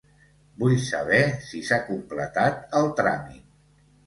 [0.61, 1.19] Vull saber
[1.49, 3.47] si s'ha completat el tràmit.